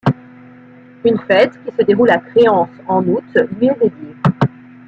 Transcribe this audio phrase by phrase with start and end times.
[1.05, 3.19] Une fête, qui se déroule à Créances en aout,
[3.59, 4.15] lui est dédiée.